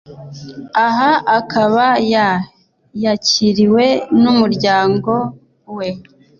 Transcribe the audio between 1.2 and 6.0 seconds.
akaba ya yakiriwe n’umuryango we